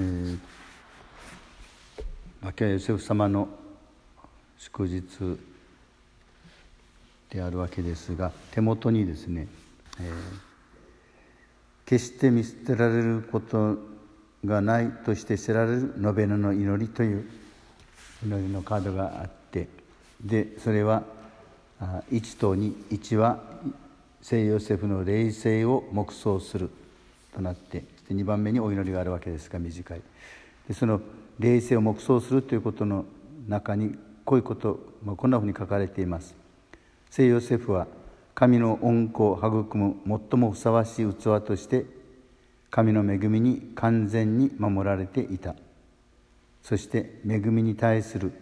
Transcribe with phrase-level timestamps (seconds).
[0.00, 0.38] えー、
[2.40, 3.48] マキアヨセフ様の
[4.56, 5.02] 祝日
[7.28, 9.46] であるわけですが手元にですね、
[10.00, 10.12] えー、
[11.84, 13.76] 決して見捨てられること
[14.46, 17.28] がないとして知られるノベナの祈りという
[18.24, 19.68] 祈りのカードがあって
[20.24, 21.02] でそれは
[22.10, 23.42] 1と2 1は
[24.22, 26.70] 聖ヨセフの霊性を黙想する
[27.34, 30.02] となって2番目にお祈りがあるわけですが短い。
[30.68, 31.00] でその
[31.38, 33.04] 霊性を黙想するということの
[33.48, 36.36] 中にこういうこと、まあ、こんなふうに書かれています。
[37.10, 37.88] 聖ヨセフは
[38.34, 39.96] 神の恩子を育む
[40.30, 41.84] 最もふさわしい器として
[42.70, 45.54] 神の恵みに完全に守られていた。
[46.62, 48.32] そして恵みに対する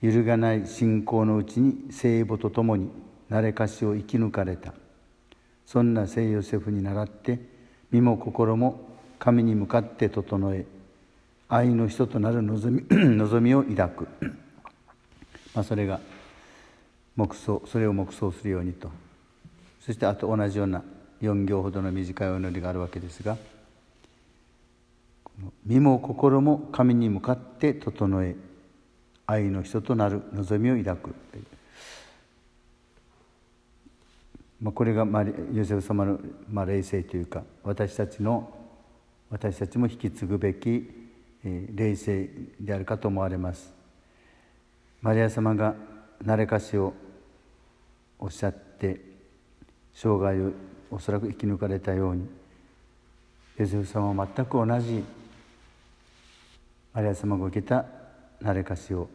[0.00, 2.90] 揺るがない信仰のうちに聖母と共に
[3.30, 4.72] 慣れかしを生き抜かれた。
[5.66, 7.38] そんな聖ヨセフに倣って
[7.90, 8.89] 身も心も
[9.20, 10.66] 神に向かって整え
[11.48, 12.84] 愛の人となる望み
[13.16, 14.08] 望みを抱く、
[15.54, 16.00] まあ、それが
[17.16, 18.90] 黙想それを黙想するようにと。
[19.80, 20.82] そしてあと同じような
[21.20, 23.36] 4行ほどの短いお祈りがあるわけですが
[25.64, 28.36] 身も心も神に向かって整え
[29.26, 31.14] 愛の人となる望みを抱く。
[34.62, 35.24] まあ、これが、まあ、
[35.54, 38.59] ヨセフ様の、まあ、霊性というか私たちの
[39.30, 40.90] 私たちも引き継ぐべき、
[41.44, 42.28] えー、霊性
[42.60, 43.72] であるかと思われます。
[45.00, 45.74] マリア様が
[46.24, 46.92] 慣れかしを
[48.18, 49.00] おっしゃって
[49.94, 50.52] 生涯を
[50.90, 52.28] おそらく生き抜かれたように
[53.56, 55.04] ヨセフ様は全く同じ
[56.92, 57.86] マリア様が受けた
[58.42, 59.08] 慣れかしを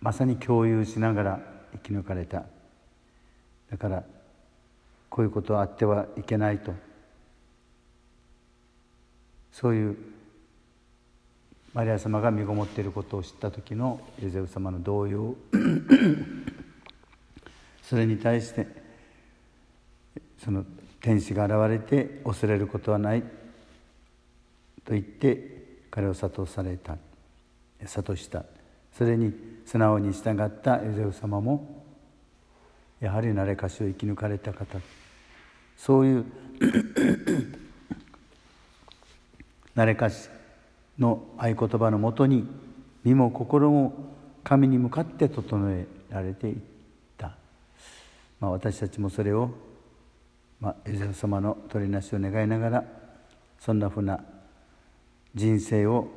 [0.00, 1.40] まさに共有しながら
[1.72, 2.44] 生き抜かれた。
[3.70, 4.04] だから
[5.16, 6.74] こういうことはあってはいけないと。
[9.50, 9.96] そういう
[11.72, 15.34] マリア様が身ごもっていることを知った時のヨゼフ様の動揺。
[17.82, 18.66] それに対して
[20.36, 20.66] その
[21.00, 23.22] 天使が現れて恐れることはない。
[23.22, 26.98] と言って彼を諭された。
[27.86, 28.44] 諭した。
[28.92, 29.32] それに
[29.64, 31.86] 素直に従ったヨゼフ様も
[33.00, 34.78] やはり慣れかしを生き抜かれた方。
[35.76, 36.24] そういう
[39.74, 40.28] 慣れかし
[40.98, 42.46] の合言葉のもとに
[43.04, 43.94] 身も心も
[44.42, 46.56] 神に向かって整えられていっ
[47.18, 47.36] た、
[48.40, 49.50] まあ、私たちもそれを、
[50.60, 52.84] まあ、エゼフ様の取りなしを願いながら
[53.60, 54.20] そんなふうな
[55.34, 56.08] 人生を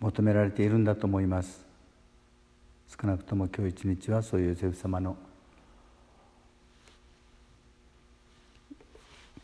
[0.00, 1.64] 求められているんだと思います。
[2.88, 5.16] 少なくとも今日一日はそういうヨセフ様の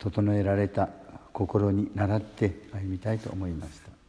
[0.02, 0.88] 整えられた
[1.32, 4.01] 心に倣って歩みたいと思いました。